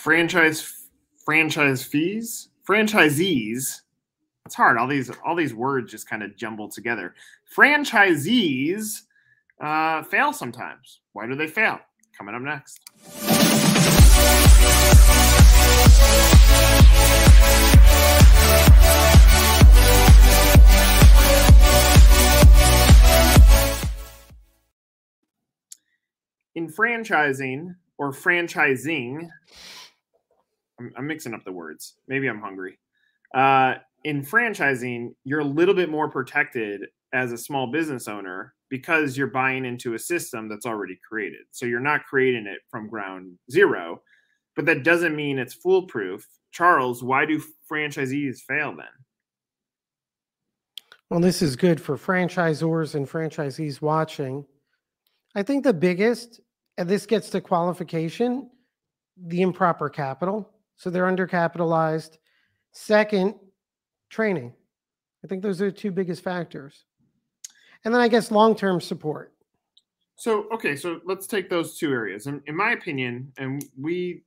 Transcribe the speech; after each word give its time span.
franchise 0.00 0.88
franchise 1.24 1.84
fees, 1.84 2.48
franchisees. 2.66 3.82
It's 4.46 4.54
hard. 4.54 4.78
All 4.78 4.88
these 4.88 5.10
all 5.24 5.36
these 5.36 5.54
words 5.54 5.90
just 5.90 6.08
kind 6.08 6.22
of 6.22 6.36
jumble 6.36 6.68
together. 6.68 7.14
Franchisees 7.54 9.02
uh, 9.60 10.02
fail 10.04 10.32
sometimes. 10.32 11.00
Why 11.12 11.26
do 11.26 11.34
they 11.34 11.46
fail? 11.46 11.80
Coming 12.16 12.34
up 12.34 12.42
next. 12.42 12.80
In 26.54 26.68
franchising 26.68 27.76
or 27.96 28.12
franchising, 28.12 29.28
I'm, 30.80 30.92
I'm 30.96 31.06
mixing 31.06 31.34
up 31.34 31.44
the 31.44 31.52
words. 31.52 31.94
Maybe 32.08 32.26
I'm 32.26 32.40
hungry. 32.40 32.78
Uh, 33.34 33.74
in 34.04 34.24
franchising, 34.24 35.14
you're 35.24 35.40
a 35.40 35.44
little 35.44 35.74
bit 35.74 35.90
more 35.90 36.08
protected 36.08 36.86
as 37.12 37.32
a 37.32 37.38
small 37.38 37.70
business 37.70 38.08
owner 38.08 38.54
because 38.70 39.16
you're 39.16 39.26
buying 39.26 39.64
into 39.64 39.94
a 39.94 39.98
system 39.98 40.48
that's 40.48 40.66
already 40.66 40.98
created. 41.06 41.42
So 41.50 41.66
you're 41.66 41.80
not 41.80 42.06
creating 42.06 42.46
it 42.46 42.60
from 42.70 42.88
ground 42.88 43.36
zero, 43.50 44.00
but 44.56 44.64
that 44.66 44.84
doesn't 44.84 45.14
mean 45.14 45.38
it's 45.38 45.54
foolproof. 45.54 46.26
Charles, 46.50 47.02
why 47.02 47.26
do 47.26 47.42
franchisees 47.70 48.40
fail 48.40 48.74
then? 48.76 48.86
Well, 51.10 51.20
this 51.20 51.42
is 51.42 51.56
good 51.56 51.80
for 51.80 51.96
franchisors 51.96 52.94
and 52.94 53.08
franchisees 53.08 53.82
watching. 53.82 54.46
I 55.34 55.42
think 55.42 55.64
the 55.64 55.74
biggest, 55.74 56.40
and 56.78 56.88
this 56.88 57.06
gets 57.06 57.30
to 57.30 57.40
qualification, 57.40 58.48
the 59.16 59.42
improper 59.42 59.88
capital. 59.88 60.48
So 60.80 60.88
they're 60.88 61.04
undercapitalized. 61.04 62.16
Second, 62.72 63.34
training. 64.08 64.54
I 65.22 65.26
think 65.26 65.42
those 65.42 65.60
are 65.60 65.66
the 65.66 65.76
two 65.76 65.90
biggest 65.90 66.24
factors. 66.24 66.86
And 67.84 67.92
then 67.92 68.00
I 68.00 68.08
guess 68.08 68.30
long 68.30 68.56
term 68.56 68.80
support. 68.80 69.34
So, 70.16 70.46
okay, 70.54 70.74
so 70.76 71.02
let's 71.04 71.26
take 71.26 71.50
those 71.50 71.76
two 71.76 71.92
areas. 71.92 72.26
In, 72.26 72.40
in 72.46 72.56
my 72.56 72.70
opinion, 72.70 73.30
and 73.36 73.62
we, 73.78 74.22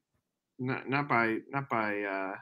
not, 0.59 0.87
not 0.87 1.09
by 1.09 1.39
not 1.49 1.69
by 1.69 2.03
uh, 2.03 2.35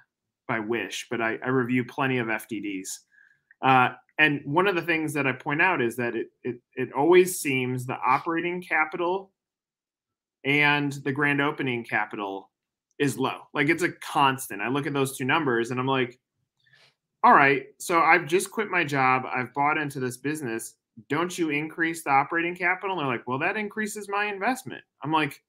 by 0.45 0.59
wish, 0.59 1.07
but 1.09 1.21
I, 1.21 1.37
I 1.41 1.47
review 1.47 1.85
plenty 1.85 2.17
of 2.17 2.27
FDDs. 2.27 2.89
Uh, 3.61 3.91
and 4.17 4.41
one 4.43 4.67
of 4.67 4.75
the 4.75 4.81
things 4.81 5.13
that 5.13 5.25
I 5.25 5.31
point 5.31 5.61
out 5.61 5.81
is 5.81 5.95
that 5.95 6.17
it, 6.17 6.27
it 6.43 6.57
it 6.75 6.91
always 6.91 7.39
seems 7.39 7.85
the 7.85 7.97
operating 8.05 8.61
capital 8.61 9.31
and 10.43 10.91
the 10.91 11.13
grand 11.13 11.39
opening 11.39 11.85
capital 11.85 12.50
is 13.01 13.17
low. 13.17 13.39
Like 13.53 13.67
it's 13.67 13.81
a 13.81 13.91
constant. 13.91 14.61
I 14.61 14.69
look 14.69 14.85
at 14.85 14.93
those 14.93 15.17
two 15.17 15.25
numbers 15.25 15.71
and 15.71 15.79
I'm 15.79 15.87
like, 15.87 16.19
all 17.23 17.33
right, 17.33 17.65
so 17.79 17.99
I've 17.99 18.27
just 18.27 18.51
quit 18.51 18.69
my 18.69 18.83
job. 18.83 19.23
I've 19.25 19.53
bought 19.55 19.79
into 19.79 19.99
this 19.99 20.17
business. 20.17 20.75
Don't 21.09 21.35
you 21.35 21.49
increase 21.49 22.03
the 22.03 22.11
operating 22.11 22.55
capital? 22.55 22.95
And 22.99 23.03
they're 23.03 23.11
like, 23.11 23.27
well, 23.27 23.39
that 23.39 23.57
increases 23.57 24.07
my 24.07 24.25
investment. 24.25 24.83
I'm 25.03 25.11
like, 25.11 25.41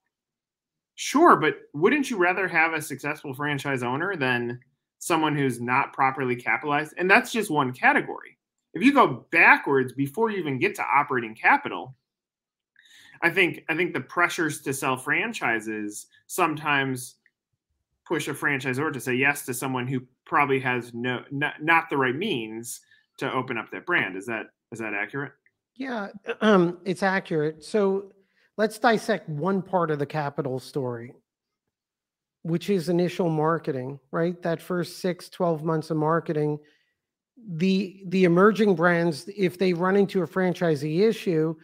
sure, 0.94 1.36
but 1.36 1.56
wouldn't 1.74 2.08
you 2.10 2.16
rather 2.16 2.48
have 2.48 2.72
a 2.72 2.80
successful 2.80 3.34
franchise 3.34 3.82
owner 3.82 4.16
than 4.16 4.58
someone 4.98 5.36
who's 5.36 5.60
not 5.60 5.92
properly 5.92 6.36
capitalized? 6.36 6.94
And 6.96 7.10
that's 7.10 7.32
just 7.32 7.50
one 7.50 7.72
category. 7.72 8.38
If 8.72 8.82
you 8.82 8.94
go 8.94 9.26
backwards 9.30 9.92
before 9.92 10.30
you 10.30 10.38
even 10.38 10.58
get 10.58 10.74
to 10.76 10.84
operating 10.84 11.34
capital, 11.34 11.94
I 13.20 13.28
think 13.28 13.64
I 13.68 13.76
think 13.76 13.92
the 13.92 14.00
pressures 14.00 14.62
to 14.62 14.72
sell 14.72 14.96
franchises 14.96 16.06
sometimes 16.26 17.16
push 18.06 18.28
a 18.28 18.34
franchisor 18.34 18.92
to 18.92 19.00
say 19.00 19.14
yes 19.14 19.44
to 19.46 19.54
someone 19.54 19.86
who 19.86 20.02
probably 20.26 20.60
has 20.60 20.92
no 20.94 21.22
not, 21.30 21.62
not 21.62 21.88
the 21.90 21.96
right 21.96 22.14
means 22.14 22.80
to 23.18 23.32
open 23.32 23.58
up 23.58 23.70
that 23.70 23.86
brand. 23.86 24.16
Is 24.16 24.26
that 24.26 24.46
is 24.70 24.78
that 24.78 24.94
accurate? 24.94 25.32
Yeah, 25.76 26.08
um, 26.40 26.78
it's 26.84 27.02
accurate. 27.02 27.64
So 27.64 28.12
let's 28.56 28.78
dissect 28.78 29.28
one 29.28 29.62
part 29.62 29.90
of 29.90 29.98
the 29.98 30.06
capital 30.06 30.58
story, 30.58 31.14
which 32.42 32.68
is 32.70 32.88
initial 32.88 33.30
marketing, 33.30 33.98
right? 34.10 34.40
That 34.42 34.60
first 34.60 34.98
six, 34.98 35.28
12 35.28 35.64
months 35.64 35.90
of 35.90 35.96
marketing. 35.96 36.58
The 37.54 38.04
the 38.08 38.24
emerging 38.24 38.76
brands, 38.76 39.28
if 39.36 39.58
they 39.58 39.72
run 39.72 39.96
into 39.96 40.22
a 40.22 40.26
franchisee 40.26 41.00
issue, 41.00 41.54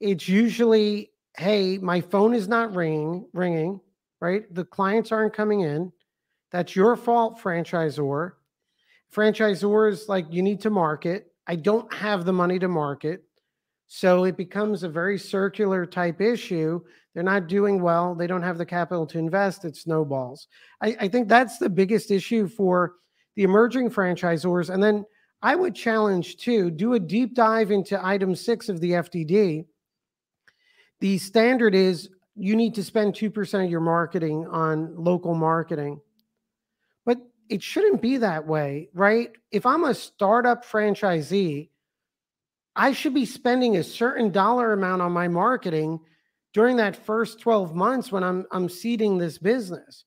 it's 0.00 0.28
usually, 0.28 1.10
hey, 1.38 1.78
my 1.78 2.00
phone 2.00 2.34
is 2.34 2.48
not 2.48 2.74
ringing, 2.74 3.26
ringing 3.32 3.80
right? 4.22 4.54
The 4.54 4.64
clients 4.64 5.10
aren't 5.10 5.34
coming 5.34 5.60
in. 5.62 5.92
That's 6.52 6.76
your 6.76 6.94
fault, 6.94 7.40
franchisor. 7.42 8.32
Franchisor 9.12 9.90
is 9.90 10.08
like, 10.08 10.26
you 10.30 10.42
need 10.42 10.60
to 10.60 10.70
market. 10.70 11.32
I 11.48 11.56
don't 11.56 11.92
have 11.92 12.24
the 12.24 12.32
money 12.32 12.60
to 12.60 12.68
market. 12.68 13.24
So 13.88 14.22
it 14.24 14.36
becomes 14.36 14.84
a 14.84 14.88
very 14.88 15.18
circular 15.18 15.84
type 15.84 16.20
issue. 16.20 16.80
They're 17.12 17.24
not 17.24 17.48
doing 17.48 17.82
well. 17.82 18.14
They 18.14 18.28
don't 18.28 18.44
have 18.44 18.58
the 18.58 18.64
capital 18.64 19.06
to 19.08 19.18
invest. 19.18 19.64
It 19.64 19.76
snowballs. 19.76 20.46
I, 20.80 20.96
I 21.00 21.08
think 21.08 21.28
that's 21.28 21.58
the 21.58 21.68
biggest 21.68 22.12
issue 22.12 22.46
for 22.46 22.94
the 23.34 23.42
emerging 23.42 23.90
franchisors. 23.90 24.70
And 24.72 24.80
then 24.80 25.04
I 25.42 25.56
would 25.56 25.74
challenge 25.74 26.36
to 26.38 26.70
do 26.70 26.94
a 26.94 27.00
deep 27.00 27.34
dive 27.34 27.72
into 27.72 28.02
item 28.06 28.36
six 28.36 28.68
of 28.68 28.80
the 28.80 28.92
FDD. 28.92 29.66
The 31.00 31.18
standard 31.18 31.74
is 31.74 32.08
you 32.34 32.56
need 32.56 32.74
to 32.74 32.84
spend 32.84 33.14
2% 33.14 33.64
of 33.64 33.70
your 33.70 33.80
marketing 33.80 34.46
on 34.46 34.94
local 34.96 35.34
marketing. 35.34 36.00
But 37.04 37.18
it 37.48 37.62
shouldn't 37.62 38.00
be 38.00 38.18
that 38.18 38.46
way, 38.46 38.88
right? 38.94 39.30
If 39.50 39.66
I'm 39.66 39.84
a 39.84 39.94
startup 39.94 40.64
franchisee, 40.64 41.68
I 42.74 42.92
should 42.92 43.14
be 43.14 43.26
spending 43.26 43.76
a 43.76 43.84
certain 43.84 44.30
dollar 44.30 44.72
amount 44.72 45.02
on 45.02 45.12
my 45.12 45.28
marketing 45.28 46.00
during 46.54 46.76
that 46.76 46.96
first 46.96 47.40
12 47.40 47.74
months 47.74 48.10
when 48.10 48.24
I'm 48.24 48.46
I'm 48.50 48.68
seeding 48.68 49.18
this 49.18 49.38
business. 49.38 50.04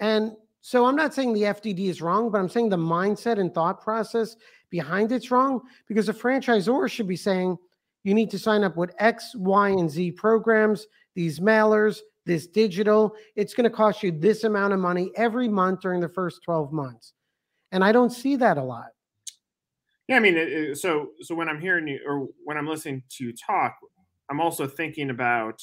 And 0.00 0.32
so 0.60 0.86
I'm 0.86 0.96
not 0.96 1.12
saying 1.12 1.34
the 1.34 1.42
FDD 1.42 1.88
is 1.88 2.00
wrong, 2.00 2.30
but 2.30 2.38
I'm 2.38 2.48
saying 2.48 2.68
the 2.68 2.76
mindset 2.76 3.38
and 3.38 3.52
thought 3.52 3.82
process 3.82 4.36
behind 4.70 5.12
it's 5.12 5.30
wrong 5.30 5.60
because 5.86 6.08
a 6.08 6.14
franchisor 6.14 6.88
should 6.88 7.08
be 7.08 7.16
saying 7.16 7.58
you 8.04 8.14
need 8.14 8.30
to 8.30 8.38
sign 8.38 8.62
up 8.62 8.76
with 8.76 8.94
X, 8.98 9.34
Y, 9.34 9.70
and 9.70 9.90
Z 9.90 10.12
programs 10.12 10.86
these 11.14 11.40
mailers, 11.40 11.98
this 12.26 12.46
digital, 12.46 13.14
it's 13.36 13.54
going 13.54 13.68
to 13.68 13.74
cost 13.74 14.02
you 14.02 14.10
this 14.10 14.44
amount 14.44 14.72
of 14.72 14.80
money 14.80 15.10
every 15.16 15.48
month 15.48 15.80
during 15.80 16.00
the 16.00 16.08
first 16.08 16.42
12 16.44 16.72
months. 16.72 17.12
And 17.72 17.84
I 17.84 17.92
don't 17.92 18.10
see 18.10 18.36
that 18.36 18.56
a 18.56 18.62
lot. 18.62 18.88
Yeah, 20.08 20.16
I 20.16 20.20
mean, 20.20 20.74
so 20.74 21.12
so 21.22 21.34
when 21.34 21.48
I'm 21.48 21.60
hearing 21.60 21.88
you 21.88 21.98
or 22.06 22.28
when 22.44 22.58
I'm 22.58 22.66
listening 22.66 23.02
to 23.16 23.24
you 23.24 23.32
talk, 23.32 23.74
I'm 24.30 24.38
also 24.38 24.66
thinking 24.66 25.08
about, 25.08 25.62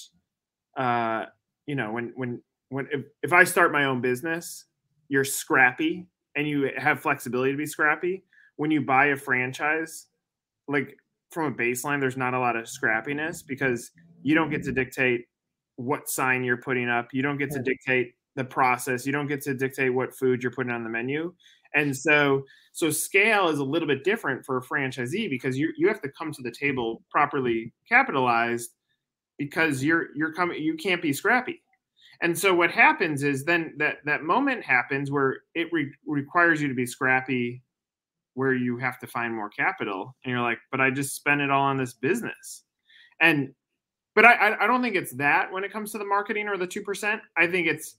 uh, 0.75 1.25
you 1.67 1.75
know, 1.75 1.91
when 1.91 2.11
when 2.15 2.41
when 2.69 2.87
if, 2.91 3.05
if 3.21 3.33
I 3.33 3.43
start 3.43 3.71
my 3.71 3.85
own 3.85 4.01
business, 4.01 4.65
you're 5.09 5.23
scrappy 5.23 6.07
and 6.35 6.47
you 6.47 6.71
have 6.75 7.01
flexibility 7.01 7.51
to 7.51 7.57
be 7.57 7.67
scrappy. 7.67 8.23
When 8.55 8.71
you 8.71 8.81
buy 8.81 9.07
a 9.07 9.15
franchise, 9.15 10.07
like 10.67 10.97
from 11.31 11.53
a 11.53 11.55
baseline, 11.55 11.99
there's 11.99 12.17
not 12.17 12.33
a 12.33 12.39
lot 12.39 12.55
of 12.55 12.65
scrappiness 12.65 13.45
because 13.45 13.91
you 14.21 14.35
don't 14.35 14.49
get 14.49 14.63
to 14.63 14.71
dictate 14.71 15.25
what 15.77 16.09
sign 16.09 16.43
you're 16.43 16.57
putting 16.57 16.89
up. 16.89 17.07
You 17.13 17.21
don't 17.21 17.37
get 17.37 17.51
to 17.51 17.61
dictate 17.61 18.13
the 18.35 18.43
process. 18.43 19.05
You 19.05 19.11
don't 19.11 19.27
get 19.27 19.41
to 19.41 19.53
dictate 19.53 19.93
what 19.93 20.15
food 20.15 20.43
you're 20.43 20.51
putting 20.51 20.71
on 20.71 20.83
the 20.83 20.89
menu. 20.89 21.33
And 21.73 21.95
so 21.95 22.43
so 22.73 22.89
scale 22.89 23.49
is 23.49 23.59
a 23.59 23.63
little 23.63 23.87
bit 23.87 24.03
different 24.03 24.45
for 24.45 24.57
a 24.57 24.61
franchisee 24.61 25.29
because 25.29 25.57
you 25.57 25.71
you 25.77 25.87
have 25.87 26.01
to 26.01 26.09
come 26.17 26.31
to 26.33 26.41
the 26.41 26.51
table 26.51 27.01
properly 27.09 27.73
capitalized 27.87 28.71
because 29.37 29.83
you're 29.83 30.07
you're 30.15 30.33
coming 30.33 30.61
you 30.61 30.75
can't 30.75 31.01
be 31.01 31.13
scrappy. 31.13 31.61
And 32.21 32.37
so 32.37 32.53
what 32.53 32.71
happens 32.71 33.23
is 33.23 33.45
then 33.45 33.73
that 33.77 33.97
that 34.05 34.23
moment 34.23 34.63
happens 34.63 35.09
where 35.09 35.39
it 35.55 35.67
re- 35.71 35.91
requires 36.05 36.61
you 36.61 36.67
to 36.67 36.75
be 36.75 36.85
scrappy 36.85 37.61
where 38.33 38.53
you 38.53 38.77
have 38.77 38.99
to 38.99 39.07
find 39.07 39.33
more 39.33 39.49
capital 39.49 40.15
and 40.23 40.31
you're 40.31 40.41
like 40.41 40.59
but 40.71 40.79
I 40.79 40.89
just 40.89 41.15
spent 41.15 41.41
it 41.41 41.51
all 41.51 41.63
on 41.63 41.77
this 41.77 41.93
business. 41.93 42.63
And 43.19 43.53
but 44.13 44.25
I, 44.25 44.57
I 44.59 44.67
don't 44.67 44.81
think 44.81 44.95
it's 44.95 45.13
that 45.13 45.51
when 45.51 45.63
it 45.63 45.71
comes 45.71 45.91
to 45.93 45.97
the 45.97 46.05
marketing 46.05 46.47
or 46.47 46.57
the 46.57 46.67
two 46.67 46.81
percent. 46.81 47.21
I 47.37 47.47
think 47.47 47.67
it's 47.67 47.95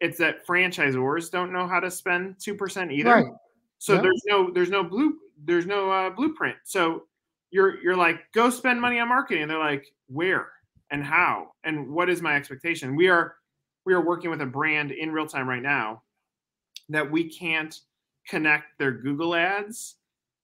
it's 0.00 0.18
that 0.18 0.46
franchisors 0.46 1.30
don't 1.30 1.52
know 1.52 1.66
how 1.66 1.80
to 1.80 1.90
spend 1.90 2.36
two 2.40 2.54
percent 2.54 2.90
either. 2.92 3.14
Right. 3.14 3.32
So 3.78 3.94
yep. 3.94 4.02
there's 4.02 4.22
no 4.26 4.50
there's 4.52 4.70
no 4.70 4.82
blue 4.82 5.18
there's 5.44 5.66
no 5.66 5.90
uh, 5.90 6.10
blueprint. 6.10 6.56
So 6.64 7.04
you're 7.50 7.80
you're 7.82 7.96
like 7.96 8.20
go 8.32 8.50
spend 8.50 8.80
money 8.80 8.98
on 8.98 9.08
marketing. 9.08 9.42
And 9.42 9.50
they're 9.50 9.58
like 9.58 9.86
where 10.08 10.48
and 10.90 11.04
how 11.04 11.52
and 11.64 11.88
what 11.88 12.10
is 12.10 12.22
my 12.22 12.34
expectation? 12.34 12.96
We 12.96 13.08
are 13.08 13.36
we 13.84 13.94
are 13.94 14.04
working 14.04 14.30
with 14.30 14.40
a 14.40 14.46
brand 14.46 14.90
in 14.90 15.12
real 15.12 15.26
time 15.26 15.48
right 15.48 15.62
now 15.62 16.02
that 16.88 17.08
we 17.08 17.28
can't 17.28 17.78
connect 18.28 18.78
their 18.78 18.92
Google 18.92 19.34
ads 19.34 19.96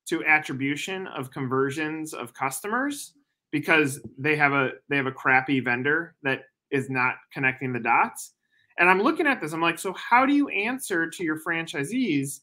to 0.06 0.24
attribution 0.24 1.06
of 1.08 1.30
conversions 1.30 2.14
of 2.14 2.34
customers 2.34 3.14
because 3.50 4.00
they 4.18 4.36
have 4.36 4.52
a 4.52 4.72
they 4.88 4.96
have 4.96 5.06
a 5.06 5.12
crappy 5.12 5.60
vendor 5.60 6.14
that 6.22 6.42
is 6.70 6.90
not 6.90 7.16
connecting 7.32 7.72
the 7.72 7.80
dots 7.80 8.32
And 8.78 8.88
I'm 8.88 9.02
looking 9.02 9.26
at 9.26 9.40
this, 9.40 9.52
I'm 9.52 9.60
like, 9.60 9.78
so 9.78 9.92
how 9.94 10.26
do 10.26 10.34
you 10.34 10.48
answer 10.48 11.08
to 11.08 11.24
your 11.24 11.40
franchisees? 11.40 12.40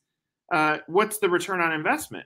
Uh, 0.52 0.80
what's 0.88 1.20
the 1.20 1.30
return 1.30 1.62
on 1.62 1.72
investment? 1.72 2.26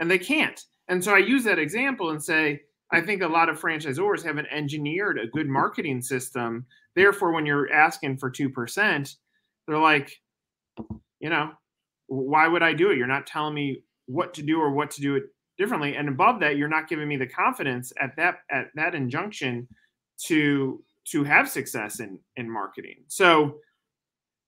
And 0.00 0.10
they 0.10 0.18
can't. 0.18 0.60
And 0.88 1.02
so 1.02 1.14
I 1.14 1.18
use 1.18 1.44
that 1.44 1.58
example 1.58 2.10
and 2.10 2.22
say, 2.22 2.62
I 2.92 3.00
think 3.00 3.22
a 3.22 3.28
lot 3.28 3.48
of 3.48 3.60
franchisors 3.60 4.22
haven't 4.24 4.48
engineered 4.50 5.18
a 5.18 5.26
good 5.26 5.48
marketing 5.48 6.02
system. 6.02 6.66
Therefore, 6.94 7.32
when 7.32 7.46
you're 7.46 7.72
asking 7.72 8.18
for 8.18 8.30
2%, 8.30 9.16
they're 9.66 9.78
like, 9.78 10.20
you 11.20 11.30
know, 11.30 11.52
why 12.06 12.48
would 12.48 12.62
I 12.62 12.72
do 12.72 12.90
it? 12.90 12.98
You're 12.98 13.06
not 13.06 13.26
telling 13.26 13.54
me 13.54 13.82
what 14.06 14.34
to 14.34 14.42
do 14.42 14.60
or 14.60 14.70
what 14.70 14.90
to 14.92 15.00
do 15.00 15.16
it 15.16 15.24
differently. 15.58 15.96
And 15.96 16.08
above 16.08 16.40
that, 16.40 16.56
you're 16.56 16.68
not 16.68 16.88
giving 16.88 17.08
me 17.08 17.16
the 17.16 17.26
confidence 17.26 17.92
at 18.00 18.16
that 18.16 18.40
at 18.50 18.68
that 18.74 18.94
injunction 18.94 19.68
to 20.26 20.82
to 21.12 21.24
have 21.24 21.48
success 21.48 22.00
in 22.00 22.18
in 22.36 22.50
marketing. 22.50 23.04
So 23.08 23.58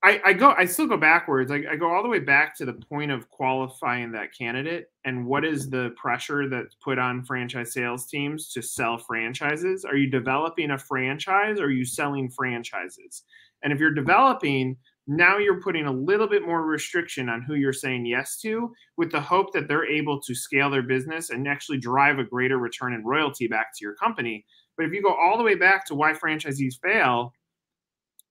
I, 0.02 0.20
I 0.24 0.32
go 0.32 0.54
I 0.56 0.64
still 0.64 0.86
go 0.86 0.96
backwards. 0.96 1.50
I, 1.50 1.62
I 1.70 1.76
go 1.76 1.92
all 1.92 2.02
the 2.02 2.08
way 2.08 2.20
back 2.20 2.56
to 2.58 2.64
the 2.64 2.74
point 2.74 3.10
of 3.10 3.28
qualifying 3.30 4.12
that 4.12 4.32
candidate 4.36 4.86
and 5.04 5.26
what 5.26 5.44
is 5.44 5.68
the 5.68 5.92
pressure 5.96 6.48
that's 6.48 6.76
put 6.76 6.98
on 6.98 7.24
franchise 7.24 7.72
sales 7.72 8.06
teams 8.06 8.52
to 8.52 8.62
sell 8.62 8.96
franchises? 8.96 9.84
Are 9.84 9.96
you 9.96 10.08
developing 10.08 10.70
a 10.70 10.78
franchise 10.78 11.58
or 11.58 11.64
are 11.64 11.70
you 11.70 11.84
selling 11.84 12.30
franchises? 12.30 13.24
And 13.64 13.72
if 13.72 13.80
you're 13.80 13.90
developing, 13.90 14.76
now 15.08 15.38
you're 15.38 15.60
putting 15.60 15.86
a 15.86 15.92
little 15.92 16.28
bit 16.28 16.46
more 16.46 16.62
restriction 16.62 17.30
on 17.30 17.40
who 17.40 17.54
you're 17.54 17.72
saying 17.72 18.04
yes 18.04 18.38
to 18.42 18.72
with 18.98 19.10
the 19.10 19.20
hope 19.20 19.54
that 19.54 19.66
they're 19.66 19.90
able 19.90 20.20
to 20.20 20.34
scale 20.34 20.68
their 20.68 20.82
business 20.82 21.30
and 21.30 21.48
actually 21.48 21.78
drive 21.78 22.18
a 22.18 22.24
greater 22.24 22.58
return 22.58 22.92
in 22.92 23.02
royalty 23.02 23.46
back 23.46 23.74
to 23.74 23.84
your 23.84 23.94
company. 23.94 24.44
But 24.76 24.84
if 24.84 24.92
you 24.92 25.02
go 25.02 25.14
all 25.14 25.38
the 25.38 25.44
way 25.44 25.54
back 25.54 25.86
to 25.86 25.94
why 25.94 26.12
franchisees 26.12 26.74
fail, 26.82 27.32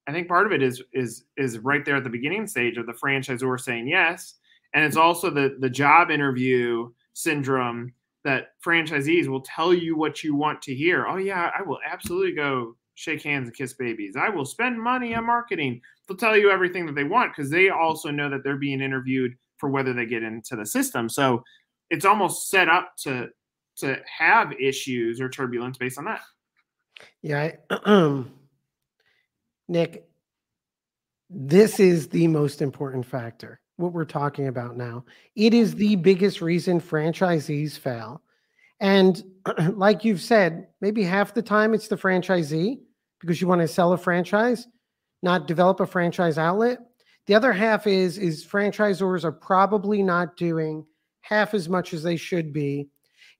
I 0.07 0.11
think 0.11 0.27
part 0.27 0.45
of 0.45 0.53
it 0.53 0.61
is 0.61 0.81
is 0.93 1.25
is 1.35 1.57
right 1.59 1.83
there 1.83 1.95
at 1.97 2.03
the 2.03 2.09
beginning 2.09 2.47
stage 2.47 2.77
of 2.77 2.85
the 2.85 2.93
franchisor 2.93 3.59
saying 3.59 3.87
yes, 3.87 4.35
and 4.73 4.85
it's 4.85 4.95
also 4.95 5.29
the 5.31 5.57
the 5.59 5.69
job 5.69 6.11
interview 6.11 6.89
syndrome 7.13 7.91
that 8.23 8.49
franchisees 8.63 9.27
will 9.27 9.41
tell 9.41 9.73
you 9.73 9.97
what 9.97 10.23
you 10.23 10.35
want 10.35 10.61
to 10.61 10.75
hear. 10.75 11.07
Oh 11.07 11.17
yeah, 11.17 11.49
I 11.57 11.63
will 11.63 11.79
absolutely 11.85 12.33
go 12.33 12.75
shake 12.93 13.23
hands 13.23 13.47
and 13.47 13.55
kiss 13.55 13.73
babies. 13.73 14.15
I 14.15 14.29
will 14.29 14.45
spend 14.45 14.81
money 14.81 15.13
on 15.13 15.25
marketing. 15.25 15.81
They'll 16.07 16.17
tell 16.17 16.37
you 16.37 16.49
everything 16.49 16.85
that 16.85 16.95
they 16.95 17.03
want 17.03 17.35
because 17.35 17.49
they 17.49 17.69
also 17.69 18.11
know 18.11 18.29
that 18.29 18.43
they're 18.43 18.57
being 18.57 18.81
interviewed 18.81 19.33
for 19.57 19.69
whether 19.69 19.93
they 19.93 20.05
get 20.05 20.23
into 20.23 20.55
the 20.55 20.65
system. 20.65 21.09
So 21.09 21.43
it's 21.89 22.05
almost 22.05 22.49
set 22.49 22.69
up 22.69 22.93
to 23.03 23.29
to 23.77 23.97
have 24.17 24.53
issues 24.53 25.21
or 25.21 25.29
turbulence 25.29 25.77
based 25.77 25.99
on 25.99 26.05
that. 26.05 26.21
Yeah, 27.21 27.51
I, 27.69 28.23
Nick, 29.67 30.07
this 31.29 31.79
is 31.79 32.07
the 32.07 32.27
most 32.27 32.61
important 32.61 33.05
factor. 33.05 33.59
What 33.75 33.93
we're 33.93 34.05
talking 34.05 34.47
about 34.47 34.77
now, 34.77 35.05
it 35.35 35.53
is 35.53 35.75
the 35.75 35.95
biggest 35.97 36.41
reason 36.41 36.81
franchisees 36.81 37.77
fail. 37.77 38.21
And 38.79 39.23
like 39.73 40.03
you've 40.03 40.21
said, 40.21 40.67
maybe 40.81 41.03
half 41.03 41.33
the 41.33 41.43
time 41.43 41.73
it's 41.73 41.87
the 41.87 41.97
franchisee 41.97 42.79
because 43.19 43.41
you 43.41 43.47
want 43.47 43.61
to 43.61 43.67
sell 43.67 43.93
a 43.93 43.97
franchise, 43.97 44.67
not 45.21 45.47
develop 45.47 45.79
a 45.79 45.87
franchise 45.87 46.37
outlet. 46.37 46.79
The 47.25 47.35
other 47.35 47.53
half 47.53 47.87
is 47.87 48.17
is 48.17 48.45
franchisors 48.45 49.23
are 49.23 49.31
probably 49.31 50.01
not 50.01 50.37
doing 50.37 50.85
half 51.21 51.53
as 51.53 51.67
much 51.67 51.93
as 51.93 52.03
they 52.03 52.15
should 52.15 52.53
be 52.53 52.87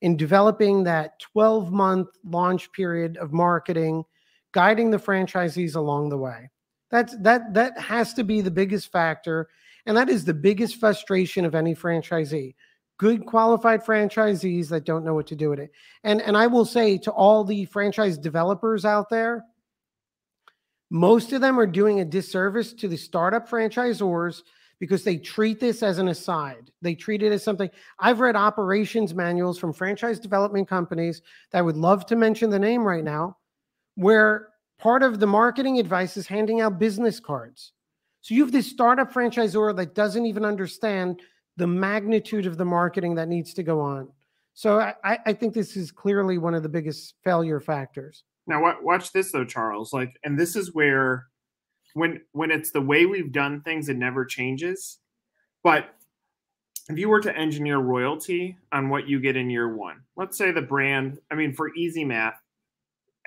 in 0.01 0.17
developing 0.17 0.83
that 0.83 1.19
12 1.19 1.71
month 1.71 2.09
launch 2.23 2.71
period 2.73 3.17
of 3.17 3.31
marketing, 3.31 4.03
guiding 4.51 4.91
the 4.91 4.97
franchisees 4.97 5.75
along 5.75 6.09
the 6.09 6.17
way. 6.17 6.49
That's 6.91 7.17
that 7.19 7.53
that 7.53 7.79
has 7.79 8.13
to 8.15 8.23
be 8.23 8.41
the 8.41 8.51
biggest 8.51 8.91
factor 8.91 9.49
and 9.85 9.95
that 9.95 10.09
is 10.09 10.25
the 10.25 10.33
biggest 10.33 10.79
frustration 10.79 11.45
of 11.45 11.55
any 11.55 11.73
franchisee. 11.73 12.55
Good 12.97 13.25
qualified 13.25 13.85
franchisees 13.85 14.67
that 14.69 14.85
don't 14.85 15.05
know 15.05 15.13
what 15.13 15.27
to 15.27 15.35
do 15.35 15.49
with 15.49 15.59
it. 15.59 15.71
And 16.03 16.21
and 16.21 16.35
I 16.35 16.47
will 16.47 16.65
say 16.65 16.97
to 16.99 17.11
all 17.11 17.43
the 17.43 17.65
franchise 17.65 18.17
developers 18.17 18.83
out 18.85 19.09
there, 19.09 19.45
most 20.89 21.33
of 21.33 21.41
them 21.41 21.59
are 21.59 21.67
doing 21.67 21.99
a 21.99 22.05
disservice 22.05 22.73
to 22.73 22.87
the 22.87 22.97
startup 22.97 23.49
franchisors 23.49 24.41
because 24.79 25.03
they 25.03 25.17
treat 25.17 25.59
this 25.59 25.81
as 25.81 25.97
an 25.97 26.07
aside. 26.07 26.71
They 26.81 26.95
treat 26.95 27.23
it 27.23 27.31
as 27.31 27.43
something. 27.43 27.69
I've 27.99 28.19
read 28.19 28.35
operations 28.35 29.13
manuals 29.13 29.57
from 29.57 29.73
franchise 29.73 30.19
development 30.19 30.67
companies 30.67 31.21
that 31.51 31.59
I 31.59 31.63
would 31.63 31.77
love 31.77 32.05
to 32.07 32.15
mention 32.15 32.49
the 32.49 32.59
name 32.59 32.83
right 32.83 33.03
now, 33.03 33.37
where 33.95 34.49
part 34.77 35.03
of 35.03 35.19
the 35.19 35.27
marketing 35.27 35.79
advice 35.79 36.15
is 36.15 36.27
handing 36.27 36.61
out 36.61 36.79
business 36.79 37.19
cards. 37.19 37.73
So 38.21 38.35
you 38.35 38.43
have 38.43 38.51
this 38.51 38.69
startup 38.69 39.11
franchisor 39.11 39.75
that 39.75 39.95
doesn't 39.95 40.25
even 40.25 40.45
understand 40.45 41.21
the 41.55 41.67
magnitude 41.67 42.45
of 42.45 42.57
the 42.57 42.65
marketing 42.65 43.15
that 43.15 43.27
needs 43.27 43.53
to 43.55 43.63
go 43.63 43.81
on. 43.81 44.09
So 44.53 44.79
I, 44.79 45.19
I 45.25 45.33
think 45.33 45.53
this 45.53 45.75
is 45.75 45.91
clearly 45.91 46.37
one 46.37 46.53
of 46.53 46.63
the 46.63 46.69
biggest 46.69 47.15
failure 47.23 47.59
factors. 47.59 48.23
Now, 48.47 48.75
watch 48.81 49.11
this 49.11 49.31
though, 49.31 49.45
Charles. 49.45 49.93
Like, 49.93 50.17
and 50.23 50.39
this 50.39 50.55
is 50.55 50.73
where, 50.73 51.27
when 51.93 52.21
when 52.31 52.51
it's 52.51 52.71
the 52.71 52.81
way 52.81 53.05
we've 53.05 53.31
done 53.31 53.61
things, 53.61 53.89
it 53.89 53.97
never 53.97 54.23
changes. 54.25 54.99
But 55.63 55.89
if 56.89 56.97
you 56.97 57.09
were 57.09 57.19
to 57.21 57.35
engineer 57.35 57.79
royalty 57.79 58.57
on 58.71 58.89
what 58.89 59.07
you 59.07 59.19
get 59.19 59.35
in 59.35 59.49
year 59.49 59.75
one, 59.75 60.01
let's 60.15 60.37
say 60.37 60.51
the 60.51 60.61
brand, 60.61 61.19
I 61.31 61.35
mean, 61.35 61.53
for 61.53 61.73
easy 61.75 62.05
math, 62.05 62.39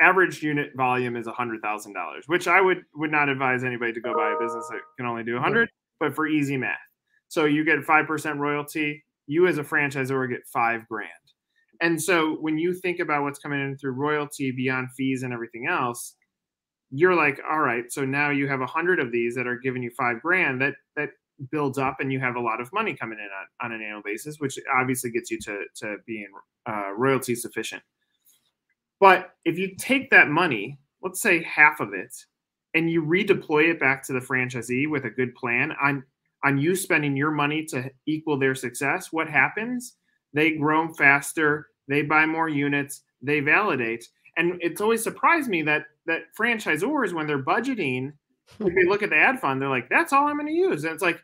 average 0.01 0.43
unit 0.43 0.71
volume 0.75 1.17
is 1.17 1.27
a 1.27 1.33
hundred 1.33 1.61
thousand 1.61 1.93
dollars, 1.93 2.25
which 2.27 2.49
I 2.49 2.61
would 2.61 2.83
would 2.95 3.11
not 3.11 3.29
advise 3.29 3.65
anybody 3.65 3.93
to 3.93 4.01
go 4.01 4.15
buy 4.15 4.35
a 4.35 4.43
business 4.43 4.67
that 4.71 4.81
can 4.97 5.07
only 5.07 5.25
do 5.25 5.37
a 5.37 5.41
hundred, 5.41 5.69
but 5.99 6.15
for 6.15 6.27
easy 6.27 6.57
math. 6.57 6.79
So 7.29 7.45
you 7.45 7.65
get 7.65 7.85
five 7.85 8.07
percent 8.07 8.39
royalty. 8.39 9.05
You 9.27 9.47
as 9.47 9.59
a 9.59 9.65
franchisor 9.65 10.29
get 10.29 10.47
five 10.47 10.89
grand. 10.89 11.11
And 11.81 12.01
so 12.01 12.37
when 12.41 12.59
you 12.59 12.75
think 12.75 12.99
about 13.01 13.23
what's 13.23 13.39
coming 13.39 13.61
in 13.61 13.77
through 13.77 13.93
royalty 13.93 14.51
beyond 14.53 14.89
fees 14.97 15.23
and 15.23 15.33
everything 15.33 15.67
else, 15.67 16.15
you're 16.91 17.15
like, 17.15 17.41
all 17.49 17.61
right, 17.61 17.91
so 17.91 18.05
now 18.05 18.31
you 18.31 18.49
have 18.49 18.61
a 18.61 18.67
hundred 18.67 19.01
of 19.01 19.13
these 19.13 19.35
that 19.37 19.47
are 19.47 19.59
giving 19.59 19.83
you 19.83 19.91
five 19.97 20.21
grand. 20.21 20.61
That 20.61 20.75
that 20.97 21.11
builds 21.51 21.79
up, 21.79 22.01
and 22.01 22.13
you 22.13 22.21
have 22.21 22.37
a 22.37 22.41
lot 22.41 22.61
of 22.61 22.73
money 22.73 22.95
coming 22.95 23.19
in 23.19 23.25
on, 23.25 23.71
on 23.71 23.73
an 23.73 23.83
annual 23.83 24.03
basis, 24.05 24.39
which 24.39 24.59
obviously 24.79 25.11
gets 25.11 25.31
you 25.31 25.39
to 25.41 25.63
to 25.77 25.97
being 26.07 26.27
uh, 26.69 26.91
royalty 26.97 27.35
sufficient. 27.35 27.83
But 28.99 29.31
if 29.45 29.57
you 29.59 29.75
take 29.77 30.11
that 30.11 30.29
money, 30.29 30.79
let's 31.03 31.23
say 31.23 31.43
half 31.45 31.81
of 31.81 31.95
it, 31.95 32.15
and 32.75 32.91
you 32.91 33.03
redeploy 33.03 33.71
it 33.71 33.81
back 33.81 34.03
to 34.05 34.13
the 34.13 34.21
franchisee 34.21 34.91
with 34.91 35.05
a 35.05 35.11
good 35.11 35.35
plan 35.35 35.73
on 35.83 36.05
on 36.45 36.59
you 36.59 36.75
spending 36.75 37.17
your 37.17 37.31
money 37.31 37.65
to 37.67 37.91
equal 38.07 38.39
their 38.39 38.55
success, 38.55 39.09
what 39.13 39.29
happens? 39.29 39.97
They 40.33 40.53
grow 40.53 40.93
faster, 40.95 41.69
they 41.91 42.03
buy 42.03 42.27
more 42.27 42.49
units, 42.49 43.03
they 43.23 43.41
validate. 43.41 44.09
And 44.37 44.59
it's 44.63 44.81
always 44.81 45.03
surprised 45.03 45.49
me 45.49 45.63
that 45.63 45.87
that 46.07 46.23
franchisors, 46.39 47.13
when 47.13 47.27
they're 47.27 47.43
budgeting, 47.43 48.13
if 48.61 48.75
they 48.75 48.85
look 48.85 49.03
at 49.03 49.11
the 49.11 49.17
ad 49.17 49.41
fund, 49.41 49.61
they're 49.61 49.69
like, 49.69 49.89
that's 49.89 50.13
all 50.13 50.27
I'm 50.27 50.37
going 50.37 50.47
to 50.47 50.53
use. 50.53 50.85
And 50.85 50.93
it's 50.93 51.03
like, 51.03 51.23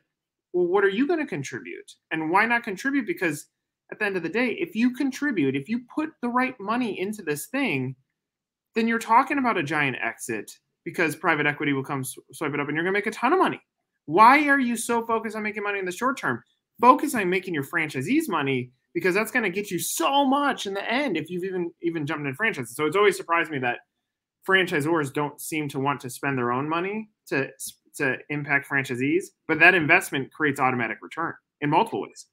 well, 0.53 0.67
what 0.67 0.85
are 0.85 0.89
you 0.89 1.07
going 1.07 1.21
to 1.21 1.27
contribute? 1.27 1.93
And 2.11 2.31
why 2.31 2.47
not 2.47 2.63
contribute? 2.63 3.07
Because 3.07 3.47
at 3.93 3.99
the 3.99 4.05
end 4.05 4.17
of 4.17 4.23
the 4.23 4.29
day, 4.29 4.49
if 4.59 4.75
you 4.75 4.95
contribute, 4.95 5.55
if 5.55 5.69
you 5.69 5.81
put 5.95 6.11
the 6.23 6.29
right 6.29 6.55
money 6.59 6.99
into 6.99 7.23
this 7.23 7.47
thing, 7.47 7.95
then 8.75 8.89
you're 8.89 8.99
talking 8.99 9.39
about 9.39 9.57
a 9.57 9.63
giant 9.63 9.97
exit 10.03 10.51
because 10.85 11.17
private 11.17 11.47
equity 11.47 11.73
will 11.73 11.85
come 11.85 12.05
swipe 12.05 12.55
it 12.55 12.61
up 12.61 12.69
and 12.69 12.77
you're 12.77 12.85
going 12.85 12.95
to 12.95 12.99
make 12.99 13.07
a 13.07 13.11
ton 13.11 13.33
of 13.33 13.39
money. 13.39 13.61
Why 14.07 14.49
are 14.49 14.61
you 14.61 14.77
so 14.77 15.05
focused 15.05 15.37
on 15.37 15.43
making 15.43 15.65
money 15.65 15.79
in 15.79 15.85
the 15.85 15.93
short 15.93 16.17
term? 16.17 16.43
Focus 16.81 17.15
on 17.15 17.29
making 17.29 17.55
your 17.55 17.65
franchisees 17.65 18.29
money 18.29 18.71
because 18.97 19.15
that's 19.15 19.31
going 19.31 19.43
to 19.43 19.51
get 19.51 19.71
you 19.71 19.79
so 19.79 20.25
much 20.25 20.67
in 20.67 20.73
the 20.73 20.91
end 20.91 21.19
if 21.19 21.29
you've 21.29 21.45
even 21.45 21.71
even 21.83 22.07
jumped 22.07 22.27
in 22.27 22.35
franchises. 22.35 22.75
So 22.75 22.87
it's 22.87 22.97
always 22.97 23.15
surprised 23.15 23.51
me 23.51 23.59
that 23.59 23.81
franchisors 24.49 25.13
don't 25.13 25.39
seem 25.39 25.69
to 25.69 25.79
want 25.79 26.01
to 26.01 26.09
spend 26.09 26.39
their 26.39 26.51
own 26.51 26.67
money 26.67 27.11
to 27.27 27.51
to 27.97 28.17
impact 28.31 28.67
franchisees, 28.67 29.25
but 29.49 29.59
that 29.59 29.75
investment 29.75 30.33
creates 30.33 30.59
automatic 30.59 30.97
return 31.03 31.35
in 31.61 31.69
multiple 31.69 32.01
ways. 32.01 32.25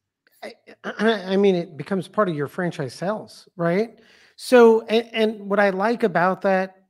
I, 0.41 1.33
I 1.33 1.35
mean, 1.35 1.55
it 1.55 1.75
becomes 1.75 2.07
part 2.07 2.29
of 2.29 2.35
your 2.35 2.47
franchise 2.47 2.93
sales, 2.93 3.47
right? 3.57 3.99
So, 4.37 4.85
and, 4.87 5.09
and 5.11 5.49
what 5.49 5.59
I 5.59 5.69
like 5.69 6.03
about 6.03 6.41
that, 6.43 6.83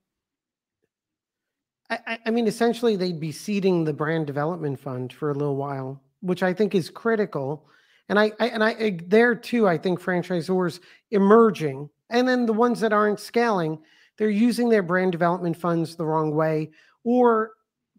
I, 1.89 2.20
I 2.27 2.32
mean, 2.32 2.48
essentially, 2.48 2.96
they'd 2.96 3.20
be 3.20 3.32
seeding 3.32 3.84
the 3.84 3.94
brand 3.94 4.27
development 4.27 4.80
fund 4.80 5.13
for 5.13 5.32
a 5.32 5.34
little 5.34 5.56
while, 5.56 6.01
which 6.22 6.44
I 6.44 6.53
think 6.53 6.75
is 6.75 6.92
critical 6.92 7.68
and 8.10 8.19
I, 8.19 8.31
I 8.39 8.48
and 8.48 8.63
I, 8.63 8.69
I 8.72 9.00
there 9.07 9.36
too, 9.36 9.67
I 9.67 9.77
think 9.77 10.01
franchisors 10.01 10.79
emerging, 11.12 11.89
and 12.10 12.27
then 12.27 12.45
the 12.45 12.53
ones 12.53 12.79
that 12.81 12.93
aren't 12.93 13.19
scaling, 13.19 13.79
they're 14.17 14.29
using 14.29 14.69
their 14.69 14.83
brand 14.83 15.12
development 15.12 15.57
funds 15.57 15.95
the 15.95 16.05
wrong 16.05 16.36
way, 16.36 16.72
or 17.03 17.51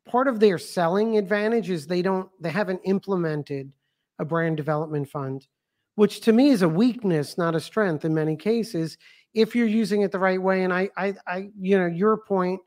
part 0.04 0.28
of 0.28 0.40
their 0.40 0.58
selling 0.58 1.16
advantage 1.18 1.70
is 1.70 1.87
they 1.87 2.02
don't 2.02 2.28
they 2.40 2.50
haven't 2.50 2.80
implemented 2.84 3.73
a 4.18 4.25
brand 4.25 4.56
development 4.56 5.08
fund, 5.08 5.46
which 5.96 6.20
to 6.20 6.32
me 6.32 6.50
is 6.50 6.62
a 6.62 6.68
weakness, 6.68 7.37
not 7.38 7.54
a 7.54 7.61
strength 7.61 8.04
in 8.04 8.14
many 8.14 8.37
cases, 8.37 8.99
if 9.32 9.56
you're 9.56 9.66
using 9.66 10.02
it 10.02 10.12
the 10.12 10.18
right 10.18 10.40
way. 10.40 10.64
And 10.64 10.73
I 10.73 10.90
I, 10.96 11.14
I 11.26 11.50
you 11.58 11.78
know, 11.78 11.87
your 11.87 12.16
point, 12.18 12.61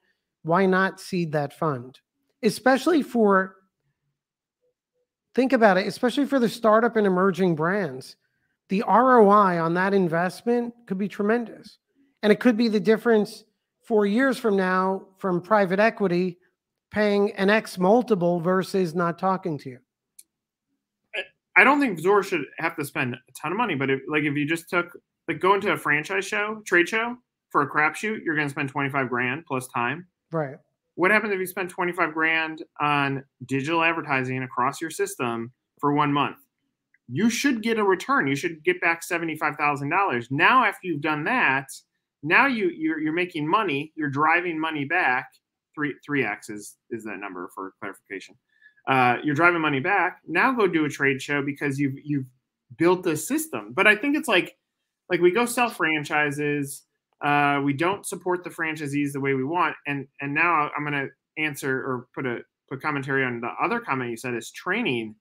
why 0.44 0.66
not 0.66 1.00
seed 1.00 1.32
that 1.34 1.54
fund? 1.54 2.00
especially 2.44 3.02
for 3.02 3.57
think 5.38 5.54
about 5.54 5.78
it, 5.78 5.86
especially 5.86 6.26
for 6.26 6.40
the 6.40 6.50
startup 6.50 6.96
and 6.96 7.06
emerging 7.06 7.56
brands. 7.56 8.16
The 8.70 8.84
ROI 8.88 9.62
on 9.62 9.76
that 9.76 9.94
investment 9.94 10.74
could 10.88 10.98
be 10.98 11.08
tremendous. 11.08 11.78
And 12.24 12.34
it 12.34 12.40
could 12.40 12.58
be 12.58 12.68
the 12.68 12.80
difference 12.80 13.44
four 13.86 14.08
years 14.08 14.40
from 14.40 14.58
now 14.58 15.06
from 15.20 15.40
private 15.40 15.80
equity 15.80 16.40
paying 16.90 17.32
an 17.34 17.52
X 17.52 17.78
multiple 17.78 18.40
versus 18.40 18.96
not 18.96 19.20
talking 19.20 19.60
to 19.60 19.70
you. 19.70 19.80
I 21.56 21.64
don't 21.64 21.80
think 21.80 22.00
zor 22.00 22.24
should 22.24 22.46
have 22.58 22.76
to 22.76 22.84
spend 22.84 23.14
a 23.14 23.32
ton 23.40 23.52
of 23.52 23.60
money, 23.60 23.76
but 23.76 23.92
if, 23.92 24.02
like 24.10 24.24
if 24.24 24.36
you 24.36 24.48
just 24.48 24.68
took 24.72 24.98
like 25.28 25.40
going 25.40 25.62
to 25.62 25.74
a 25.74 25.78
franchise 25.78 26.26
show, 26.26 26.64
trade 26.66 26.90
show 26.90 27.16
for 27.52 27.62
a 27.62 27.70
crapshoot, 27.70 28.24
you're 28.26 28.36
going 28.36 28.48
to 28.48 28.52
spend 28.52 28.70
25 28.70 29.08
grand 29.08 29.46
plus 29.46 29.68
time. 29.68 30.08
Right. 30.32 30.58
What 30.98 31.12
happens 31.12 31.32
if 31.32 31.40
you 31.40 31.46
spend 31.46 31.70
25 31.70 32.12
grand 32.12 32.64
on 32.82 33.24
digital 33.46 33.84
advertising 33.84 34.42
across 34.42 34.82
your 34.82 34.90
system 34.90 35.54
for 35.80 35.94
one 35.94 36.12
month? 36.12 36.38
You 37.08 37.30
should 37.30 37.62
get 37.62 37.78
a 37.78 37.84
return. 37.84 38.26
You 38.28 38.36
should 38.36 38.64
get 38.64 38.82
back 38.82 39.04
$75,000. 39.08 40.32
Now, 40.32 40.66
after 40.66 40.88
you've 40.88 41.02
done 41.02 41.24
that, 41.26 41.68
now 42.24 42.48
you 42.48 42.70
you're, 42.70 43.00
you're 43.00 43.14
making 43.14 43.48
money. 43.48 43.94
You're 43.96 44.10
driving 44.10 44.60
money 44.60 44.86
back. 44.86 45.28
Three 45.76 45.94
three 46.04 46.26
X 46.26 46.50
is 46.50 46.76
is 46.90 47.04
that 47.04 47.20
number 47.20 47.52
for 47.54 47.74
clarification. 47.80 48.34
Uh, 48.90 49.18
you're 49.24 49.36
driving 49.36 49.62
money 49.62 49.80
back. 49.80 50.22
Now 50.28 50.52
go 50.52 50.66
do 50.66 50.84
a 50.86 50.90
trade 50.90 51.22
show 51.22 51.44
because 51.44 51.78
you've 51.78 51.94
you've 52.04 52.26
built 52.76 53.04
the 53.04 53.16
system. 53.16 53.72
But 53.72 53.86
I 53.86 53.96
think 53.96 54.18
it's 54.18 54.28
like 54.28 54.58
like 55.12 55.22
we 55.22 55.30
go 55.30 55.46
sell 55.46 55.70
franchises. 55.70 56.87
Uh, 57.24 57.62
we 57.64 57.74
don't 57.74 58.06
support 58.06 58.44
the 58.44 58.50
franchisees 58.50 59.12
the 59.12 59.20
way 59.20 59.34
we 59.34 59.44
want. 59.44 59.76
And 59.88 60.08
and 60.22 60.34
now 60.34 60.70
I'm 60.76 60.84
going 60.84 61.08
to 61.08 61.42
answer 61.42 61.78
or 61.78 62.08
put 62.14 62.26
a 62.26 62.40
put 62.70 62.82
commentary 62.82 63.24
on 63.24 63.42
the 63.42 63.52
other 63.64 63.80
comment 63.80 64.12
you 64.12 64.18
said 64.18 64.36
is 64.36 64.52
training. 64.52 65.16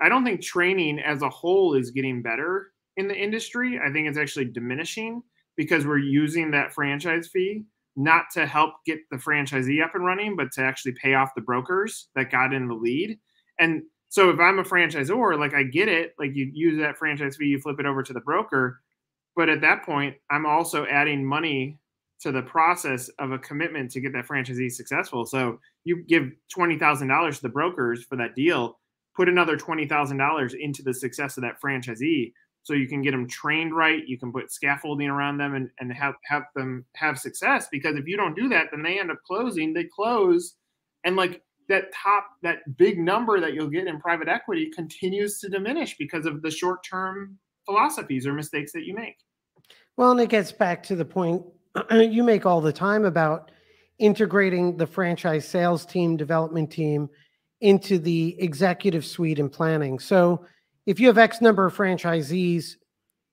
I 0.00 0.08
don't 0.08 0.24
think 0.24 0.42
training 0.42 0.98
as 0.98 1.22
a 1.22 1.28
whole 1.28 1.74
is 1.74 1.90
getting 1.90 2.22
better 2.22 2.72
in 2.96 3.08
the 3.08 3.16
industry. 3.16 3.78
I 3.84 3.92
think 3.92 4.08
it's 4.08 4.18
actually 4.18 4.46
diminishing 4.46 5.22
because 5.56 5.86
we're 5.86 5.98
using 5.98 6.50
that 6.50 6.72
franchise 6.72 7.28
fee 7.32 7.64
not 7.96 8.24
to 8.32 8.46
help 8.46 8.74
get 8.86 8.98
the 9.10 9.16
franchisee 9.16 9.82
up 9.82 9.94
and 9.94 10.04
running, 10.04 10.36
but 10.36 10.50
to 10.52 10.62
actually 10.62 10.94
pay 11.00 11.14
off 11.14 11.34
the 11.36 11.42
brokers 11.42 12.08
that 12.16 12.30
got 12.30 12.52
in 12.52 12.66
the 12.66 12.74
lead. 12.74 13.18
And 13.60 13.82
so 14.08 14.30
if 14.30 14.40
I'm 14.40 14.58
a 14.58 14.64
franchisor, 14.64 15.38
like 15.38 15.54
I 15.54 15.62
get 15.62 15.88
it, 15.88 16.14
like 16.18 16.30
you 16.34 16.50
use 16.52 16.78
that 16.80 16.96
franchise 16.96 17.36
fee, 17.36 17.46
you 17.46 17.60
flip 17.60 17.78
it 17.78 17.86
over 17.86 18.02
to 18.02 18.12
the 18.12 18.20
broker. 18.20 18.80
But 19.36 19.48
at 19.48 19.60
that 19.62 19.84
point, 19.84 20.16
I'm 20.30 20.46
also 20.46 20.86
adding 20.86 21.24
money 21.24 21.78
to 22.20 22.32
the 22.32 22.42
process 22.42 23.08
of 23.18 23.32
a 23.32 23.38
commitment 23.38 23.90
to 23.90 24.00
get 24.00 24.12
that 24.12 24.26
franchisee 24.26 24.70
successful. 24.70 25.26
So 25.26 25.58
you 25.84 26.02
give 26.04 26.30
$20,000 26.56 27.36
to 27.36 27.42
the 27.42 27.48
brokers 27.48 28.04
for 28.04 28.16
that 28.16 28.34
deal, 28.34 28.78
put 29.14 29.28
another 29.28 29.56
$20,000 29.56 30.54
into 30.54 30.82
the 30.82 30.94
success 30.94 31.36
of 31.36 31.42
that 31.42 31.60
franchisee 31.60 32.32
so 32.64 32.72
you 32.72 32.88
can 32.88 33.02
get 33.02 33.12
them 33.12 33.28
trained 33.28 33.76
right 33.76 34.08
you 34.08 34.18
can 34.18 34.32
put 34.32 34.50
scaffolding 34.50 35.08
around 35.08 35.38
them 35.38 35.54
and, 35.54 35.70
and 35.78 35.92
have, 35.92 36.14
have 36.24 36.44
them 36.56 36.84
have 36.96 37.18
success 37.18 37.68
because 37.70 37.94
if 37.96 38.06
you 38.06 38.16
don't 38.16 38.34
do 38.34 38.48
that 38.48 38.66
then 38.72 38.82
they 38.82 38.98
end 38.98 39.10
up 39.10 39.18
closing 39.26 39.72
they 39.72 39.84
close 39.84 40.56
and 41.04 41.14
like 41.14 41.42
that 41.68 41.92
top 41.92 42.26
that 42.42 42.58
big 42.76 42.98
number 42.98 43.40
that 43.40 43.54
you'll 43.54 43.68
get 43.68 43.86
in 43.86 44.00
private 44.00 44.28
equity 44.28 44.70
continues 44.74 45.38
to 45.38 45.48
diminish 45.48 45.96
because 45.96 46.26
of 46.26 46.42
the 46.42 46.50
short 46.50 46.82
term 46.84 47.38
philosophies 47.66 48.26
or 48.26 48.32
mistakes 48.32 48.72
that 48.72 48.84
you 48.84 48.94
make 48.94 49.16
well 49.96 50.10
and 50.10 50.20
it 50.20 50.28
gets 50.28 50.52
back 50.52 50.82
to 50.82 50.96
the 50.96 51.04
point 51.04 51.42
you 51.90 52.22
make 52.22 52.46
all 52.46 52.60
the 52.60 52.72
time 52.72 53.04
about 53.04 53.50
integrating 53.98 54.76
the 54.76 54.86
franchise 54.86 55.46
sales 55.46 55.86
team 55.86 56.16
development 56.16 56.70
team 56.70 57.08
into 57.60 57.98
the 57.98 58.36
executive 58.40 59.04
suite 59.04 59.38
and 59.38 59.52
planning 59.52 59.98
so 59.98 60.44
if 60.86 61.00
you 61.00 61.06
have 61.06 61.18
X 61.18 61.40
number 61.40 61.66
of 61.66 61.76
franchisees, 61.76 62.76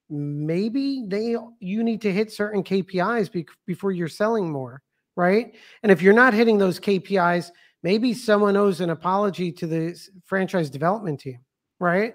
maybe 0.10 1.04
they 1.08 1.36
you 1.60 1.84
need 1.84 2.02
to 2.02 2.12
hit 2.12 2.32
certain 2.32 2.64
KPIs 2.64 3.32
be, 3.32 3.46
before 3.66 3.92
you're 3.92 4.08
selling 4.08 4.52
more, 4.52 4.82
right? 5.16 5.56
And 5.84 5.92
if 5.92 6.02
you're 6.02 6.14
not 6.14 6.34
hitting 6.34 6.58
those 6.58 6.80
KPIs, 6.80 7.52
maybe 7.84 8.14
someone 8.14 8.58
owes 8.58 8.82
an 8.82 8.90
apology 8.90 9.52
to 9.54 9.68
the 9.68 10.00
franchise 10.26 10.70
development 10.70 11.20
team, 11.20 11.40
right? 11.80 12.14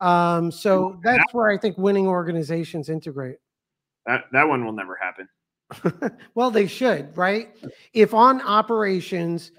Um, 0.00 0.50
so 0.50 1.00
that's 1.02 1.32
where 1.32 1.50
I 1.50 1.58
think 1.58 1.76
winning 1.76 2.06
organizations 2.06 2.88
integrate. 2.88 3.38
That 4.06 4.24
that 4.32 4.48
one 4.48 4.64
will 4.64 4.72
never 4.72 4.96
happen. 4.96 5.28
well, 6.34 6.50
they 6.50 6.66
should, 6.66 7.16
right? 7.16 7.54
If 7.92 8.14
on 8.14 8.40
operations 8.40 9.52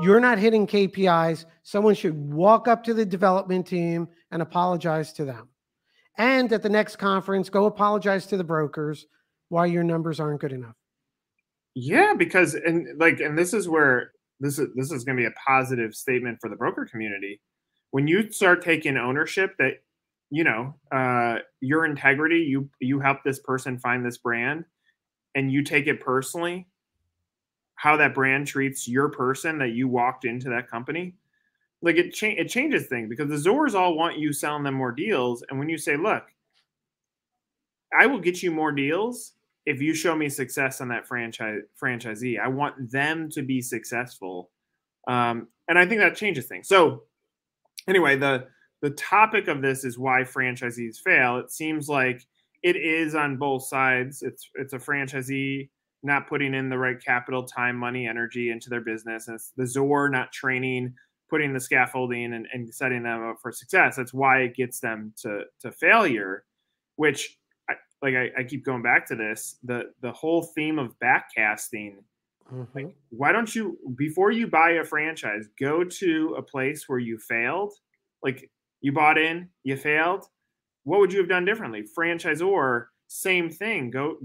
you're 0.00 0.20
not 0.20 0.38
hitting 0.38 0.66
KPIs, 0.66 1.44
someone 1.62 1.94
should 1.94 2.32
walk 2.32 2.68
up 2.68 2.82
to 2.84 2.94
the 2.94 3.06
development 3.06 3.66
team 3.66 4.08
and 4.30 4.42
apologize 4.42 5.12
to 5.14 5.24
them. 5.24 5.48
And 6.18 6.52
at 6.52 6.62
the 6.62 6.68
next 6.68 6.96
conference, 6.96 7.48
go 7.48 7.66
apologize 7.66 8.26
to 8.26 8.36
the 8.36 8.44
brokers 8.44 9.06
why 9.48 9.66
your 9.66 9.84
numbers 9.84 10.20
aren't 10.20 10.40
good 10.40 10.52
enough. 10.52 10.74
Yeah, 11.74 12.14
because 12.14 12.54
and 12.54 12.98
like 12.98 13.20
and 13.20 13.36
this 13.36 13.52
is 13.52 13.68
where 13.68 14.12
this 14.40 14.58
is 14.58 14.68
this 14.74 14.92
is 14.92 15.04
going 15.04 15.16
to 15.16 15.22
be 15.22 15.26
a 15.26 15.34
positive 15.46 15.94
statement 15.94 16.38
for 16.40 16.48
the 16.48 16.56
broker 16.56 16.86
community. 16.86 17.40
When 17.94 18.08
you 18.08 18.28
start 18.32 18.60
taking 18.64 18.96
ownership 18.96 19.56
that 19.60 19.74
you 20.28 20.42
know 20.42 20.74
uh, 20.90 21.36
your 21.60 21.84
integrity, 21.84 22.38
you 22.40 22.68
you 22.80 22.98
help 22.98 23.18
this 23.22 23.38
person 23.38 23.78
find 23.78 24.04
this 24.04 24.18
brand, 24.18 24.64
and 25.36 25.52
you 25.52 25.62
take 25.62 25.86
it 25.86 26.00
personally, 26.00 26.66
how 27.76 27.96
that 27.98 28.12
brand 28.12 28.48
treats 28.48 28.88
your 28.88 29.10
person 29.10 29.60
that 29.60 29.74
you 29.74 29.86
walked 29.86 30.24
into 30.24 30.48
that 30.48 30.68
company, 30.68 31.14
like 31.82 31.94
it 31.94 32.12
cha- 32.12 32.34
it 32.36 32.48
changes 32.48 32.88
things 32.88 33.08
because 33.08 33.28
the 33.28 33.48
zors 33.48 33.76
all 33.76 33.96
want 33.96 34.18
you 34.18 34.32
selling 34.32 34.64
them 34.64 34.74
more 34.74 34.90
deals, 34.90 35.44
and 35.48 35.56
when 35.56 35.68
you 35.68 35.78
say, 35.78 35.96
"Look, 35.96 36.24
I 37.96 38.06
will 38.06 38.18
get 38.18 38.42
you 38.42 38.50
more 38.50 38.72
deals 38.72 39.34
if 39.66 39.80
you 39.80 39.94
show 39.94 40.16
me 40.16 40.28
success 40.28 40.80
on 40.80 40.88
that 40.88 41.06
franchise 41.06 41.60
franchisee. 41.80 42.40
I 42.40 42.48
want 42.48 42.90
them 42.90 43.30
to 43.30 43.42
be 43.42 43.62
successful, 43.62 44.50
um, 45.06 45.46
and 45.68 45.78
I 45.78 45.86
think 45.86 46.00
that 46.00 46.16
changes 46.16 46.46
things. 46.46 46.66
So, 46.66 47.04
anyway, 47.88 48.16
the 48.16 48.46
the 48.82 48.90
topic 48.90 49.48
of 49.48 49.62
this 49.62 49.84
is 49.84 49.98
why 49.98 50.22
franchisees 50.22 50.98
fail. 50.98 51.38
It 51.38 51.50
seems 51.50 51.88
like 51.88 52.22
it 52.62 52.76
is 52.76 53.14
on 53.14 53.36
both 53.36 53.64
sides. 53.64 54.22
It's 54.22 54.48
it's 54.54 54.72
a 54.72 54.78
franchisee 54.78 55.68
not 56.02 56.28
putting 56.28 56.54
in 56.54 56.68
the 56.68 56.76
right 56.76 57.02
capital, 57.02 57.44
time, 57.44 57.76
money, 57.76 58.06
energy 58.06 58.50
into 58.50 58.68
their 58.68 58.82
business. 58.82 59.26
And 59.26 59.36
it's 59.36 59.52
the 59.56 59.66
zor 59.66 60.10
not 60.10 60.32
training 60.32 60.94
putting 61.30 61.52
the 61.52 61.60
scaffolding 61.60 62.34
and, 62.34 62.46
and 62.52 62.72
setting 62.72 63.02
them 63.02 63.24
up 63.24 63.38
for 63.40 63.50
success. 63.50 63.96
That's 63.96 64.14
why 64.14 64.42
it 64.42 64.54
gets 64.54 64.80
them 64.80 65.12
to 65.22 65.44
to 65.60 65.72
failure, 65.72 66.44
which 66.96 67.38
I, 67.68 67.74
like 68.02 68.14
I, 68.14 68.30
I, 68.38 68.44
keep 68.44 68.64
going 68.64 68.82
back 68.82 69.06
to 69.08 69.16
this 69.16 69.56
the 69.64 69.90
the 70.00 70.12
whole 70.12 70.42
theme 70.42 70.78
of 70.78 70.94
backcasting. 71.02 71.94
Mm-hmm. 72.52 72.78
Like, 72.78 72.94
why 73.10 73.32
don't 73.32 73.54
you 73.54 73.78
before 73.96 74.30
you 74.30 74.46
buy 74.46 74.70
a 74.70 74.84
franchise, 74.84 75.48
go 75.58 75.84
to 75.84 76.34
a 76.38 76.42
place 76.42 76.88
where 76.88 76.98
you 76.98 77.18
failed, 77.18 77.72
like 78.22 78.50
you 78.80 78.92
bought 78.92 79.18
in, 79.18 79.48
you 79.62 79.76
failed. 79.76 80.26
What 80.84 81.00
would 81.00 81.12
you 81.12 81.18
have 81.20 81.28
done 81.28 81.46
differently? 81.46 81.84
Franchisor, 81.96 82.86
same 83.08 83.50
thing. 83.50 83.90
Go 83.90 84.18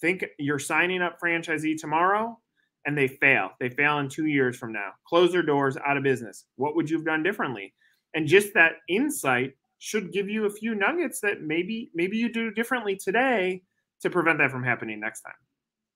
think 0.00 0.24
you're 0.38 0.58
signing 0.58 1.02
up 1.02 1.20
franchisee 1.20 1.76
tomorrow 1.78 2.38
and 2.86 2.96
they 2.96 3.08
fail. 3.08 3.50
They 3.60 3.68
fail 3.68 3.98
in 3.98 4.08
two 4.08 4.26
years 4.26 4.56
from 4.56 4.72
now, 4.72 4.92
close 5.06 5.32
their 5.32 5.42
doors, 5.42 5.76
out 5.84 5.96
of 5.96 6.02
business. 6.02 6.44
What 6.56 6.76
would 6.76 6.88
you 6.88 6.96
have 6.96 7.04
done 7.04 7.22
differently? 7.22 7.74
And 8.14 8.26
just 8.26 8.54
that 8.54 8.74
insight 8.88 9.54
should 9.78 10.12
give 10.12 10.28
you 10.28 10.46
a 10.46 10.50
few 10.50 10.74
nuggets 10.74 11.20
that 11.20 11.42
maybe 11.42 11.90
maybe 11.94 12.16
you 12.16 12.32
do 12.32 12.50
differently 12.50 12.96
today 12.96 13.62
to 14.00 14.10
prevent 14.10 14.38
that 14.38 14.50
from 14.50 14.64
happening 14.64 15.00
next 15.00 15.20
time. 15.20 15.34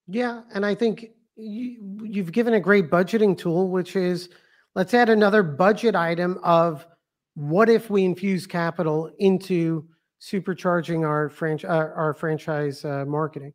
Yeah, 0.06 0.42
and 0.52 0.66
I 0.66 0.74
think 0.74 1.06
you, 1.40 2.00
you've 2.02 2.32
given 2.32 2.54
a 2.54 2.60
great 2.60 2.90
budgeting 2.90 3.36
tool, 3.36 3.68
which 3.68 3.96
is 3.96 4.28
let's 4.74 4.94
add 4.94 5.08
another 5.08 5.42
budget 5.42 5.94
item 5.94 6.38
of 6.42 6.86
what 7.34 7.68
if 7.68 7.90
we 7.90 8.04
infuse 8.04 8.46
capital 8.46 9.10
into 9.18 9.88
supercharging 10.20 11.06
our 11.06 11.28
franchise 11.30 11.70
our, 11.70 11.94
our 11.94 12.14
franchise 12.14 12.84
uh, 12.84 13.04
marketing 13.06 13.54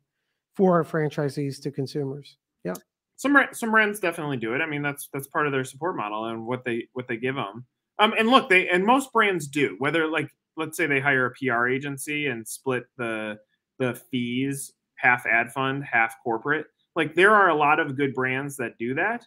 for 0.54 0.74
our 0.74 0.84
franchisees 0.84 1.62
to 1.62 1.70
consumers. 1.70 2.38
Yeah 2.64 2.74
some 3.16 3.36
some 3.52 3.70
brands 3.70 3.98
definitely 3.98 4.36
do 4.36 4.54
it. 4.54 4.60
I 4.60 4.66
mean, 4.66 4.82
that's 4.82 5.08
that's 5.12 5.26
part 5.26 5.46
of 5.46 5.52
their 5.52 5.64
support 5.64 5.96
model 5.96 6.26
and 6.26 6.46
what 6.46 6.64
they 6.64 6.88
what 6.92 7.08
they 7.08 7.16
give 7.16 7.34
them. 7.34 7.66
Um, 7.98 8.14
and 8.18 8.28
look, 8.28 8.48
they 8.48 8.68
and 8.68 8.84
most 8.84 9.12
brands 9.12 9.48
do. 9.48 9.74
Whether 9.78 10.06
like 10.06 10.28
let's 10.56 10.76
say 10.76 10.86
they 10.86 11.00
hire 11.00 11.26
a 11.26 11.30
PR 11.32 11.66
agency 11.66 12.28
and 12.28 12.46
split 12.46 12.84
the 12.96 13.38
the 13.78 13.94
fees 14.10 14.72
half 14.96 15.26
ad 15.26 15.52
fund, 15.52 15.84
half 15.84 16.14
corporate. 16.22 16.66
Like 16.96 17.14
there 17.14 17.34
are 17.34 17.50
a 17.50 17.54
lot 17.54 17.78
of 17.78 17.96
good 17.96 18.14
brands 18.14 18.56
that 18.56 18.78
do 18.78 18.94
that. 18.94 19.24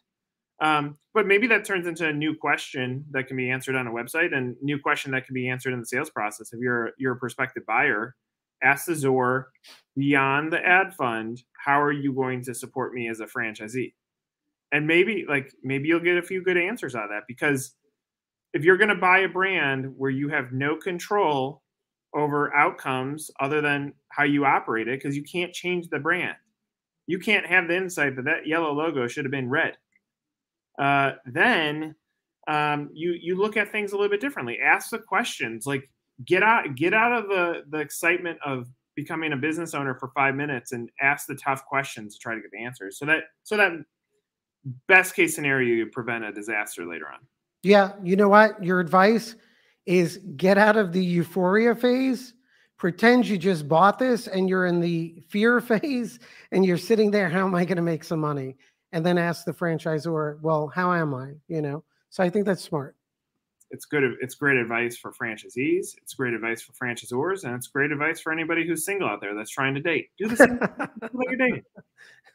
Um, 0.61 0.97
but 1.13 1.25
maybe 1.25 1.47
that 1.47 1.63
turns 1.63 1.88
into 1.88 2.05
a 2.05 2.11
new 2.11 2.35
question 2.35 3.05
that 3.11 3.27
can 3.27 3.38
be 3.38 3.49
answered 3.49 3.75
on 3.75 3.88
a 3.88 3.91
website 3.91 4.35
and 4.35 4.57
new 4.61 4.77
question 4.77 5.11
that 5.11 5.25
can 5.25 5.33
be 5.33 5.47
answered 5.47 5.71
in 5.71 5.79
the 5.79 5.85
sales 5.85 6.09
process. 6.09 6.51
If 6.51 6.59
you're 6.59 6.91
you're 6.97 7.13
a 7.13 7.17
prospective 7.17 7.65
buyer, 7.65 8.15
ask 8.61 8.85
the 8.85 8.93
ZOR 8.95 9.45
beyond 9.95 10.51
the 10.51 10.59
ad 10.65 10.93
fund, 10.95 11.41
how 11.53 11.81
are 11.81 11.93
you 11.93 12.11
going 12.11 12.43
to 12.43 12.53
support 12.53 12.93
me 12.93 13.07
as 13.07 13.21
a 13.21 13.25
franchisee? 13.25 13.93
and 14.71 14.85
maybe 14.85 15.25
like 15.27 15.51
maybe 15.63 15.88
you'll 15.88 15.99
get 15.99 16.17
a 16.17 16.21
few 16.21 16.43
good 16.43 16.57
answers 16.57 16.95
out 16.95 17.05
of 17.05 17.09
that 17.09 17.23
because 17.27 17.73
if 18.53 18.63
you're 18.63 18.77
going 18.77 18.89
to 18.89 18.95
buy 18.95 19.19
a 19.19 19.29
brand 19.29 19.93
where 19.97 20.09
you 20.09 20.29
have 20.29 20.51
no 20.51 20.75
control 20.75 21.61
over 22.15 22.53
outcomes 22.55 23.29
other 23.39 23.61
than 23.61 23.93
how 24.09 24.23
you 24.23 24.45
operate 24.45 24.88
it 24.88 24.99
because 24.99 25.15
you 25.15 25.23
can't 25.23 25.53
change 25.53 25.88
the 25.89 25.99
brand 25.99 26.35
you 27.09 27.19
can't 27.19 27.45
have 27.45 27.67
the 27.67 27.75
insight 27.75 28.15
that 28.15 28.25
that 28.25 28.47
yellow 28.47 28.71
logo 28.71 29.07
should 29.07 29.25
have 29.25 29.31
been 29.31 29.49
red 29.49 29.77
uh, 30.79 31.13
then 31.25 31.95
um, 32.47 32.89
you 32.93 33.11
you 33.11 33.35
look 33.35 33.57
at 33.57 33.71
things 33.71 33.91
a 33.91 33.95
little 33.95 34.09
bit 34.09 34.21
differently 34.21 34.59
ask 34.63 34.89
the 34.89 34.99
questions 34.99 35.65
like 35.65 35.89
get 36.25 36.43
out 36.43 36.75
get 36.75 36.93
out 36.93 37.11
of 37.11 37.27
the 37.27 37.63
the 37.69 37.79
excitement 37.79 38.37
of 38.45 38.67
becoming 38.95 39.33
a 39.33 39.37
business 39.37 39.73
owner 39.73 39.95
for 39.95 40.09
five 40.09 40.35
minutes 40.35 40.73
and 40.73 40.89
ask 41.01 41.27
the 41.27 41.35
tough 41.35 41.65
questions 41.65 42.15
to 42.15 42.19
try 42.19 42.35
to 42.35 42.41
get 42.41 42.51
the 42.51 42.63
answers 42.63 42.97
so 42.97 43.05
that 43.05 43.23
so 43.43 43.55
that 43.55 43.71
best 44.87 45.15
case 45.15 45.33
scenario 45.33 45.73
you 45.73 45.85
prevent 45.87 46.23
a 46.23 46.31
disaster 46.31 46.85
later 46.85 47.07
on 47.07 47.19
yeah, 47.63 47.93
you 48.03 48.15
know 48.15 48.29
what? 48.29 48.63
Your 48.63 48.79
advice 48.79 49.35
is 49.85 50.19
get 50.35 50.57
out 50.57 50.77
of 50.77 50.93
the 50.93 51.03
euphoria 51.03 51.75
phase. 51.75 52.33
Pretend 52.79 53.27
you 53.27 53.38
just 53.38 53.67
bought 53.67 54.00
this 54.00 54.27
and 54.27 54.50
you're 54.50 54.65
in 54.65 54.79
the 54.79 55.21
fear 55.29 55.62
phase 55.62 56.19
and 56.51 56.65
you're 56.65 56.77
sitting 56.77 57.12
there, 57.12 57.29
how 57.29 57.45
am 57.45 57.53
I 57.53 57.65
going 57.65 57.75
to 57.75 57.83
make 57.83 58.03
some 58.03 58.19
money? 58.19 58.57
And 58.91 59.05
then 59.05 59.19
ask 59.19 59.45
the 59.45 59.53
franchisor, 59.53 60.41
well, 60.41 60.71
how 60.74 60.91
am 60.93 61.13
I? 61.13 61.33
You 61.48 61.62
know, 61.62 61.83
so 62.09 62.24
I 62.24 62.29
think 62.29 62.45
that's 62.45 62.63
smart. 62.63 62.95
It's 63.71 63.86
good. 63.86 64.03
It's 64.19 64.33
great 64.33 64.57
advice 64.57 64.98
for 64.98 65.12
franchisees. 65.12 65.95
It's 66.01 66.15
great 66.15 66.33
advice 66.33 66.63
for 66.63 66.71
franchisors, 66.74 67.43
and 67.43 67.53
it's 67.53 67.67
great 67.67 67.91
advice 67.91 68.19
for 68.19 68.31
anybody 68.31 68.65
who's 68.65 68.83
single 68.83 69.07
out 69.07 69.21
there 69.21 69.36
that's 69.36 69.51
trying 69.51 69.75
to 69.75 69.79
date. 69.79 70.07
Do 70.17 70.27
the 70.27 70.36
same 70.36 70.57
like 70.59 71.27
you're 71.29 71.36
dating. 71.36 71.63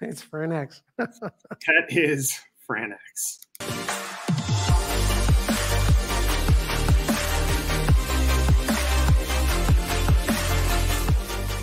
It's 0.01 0.23
Franx. 0.23 0.81
that 0.99 1.87
is 1.89 2.39
Franx. 2.69 3.74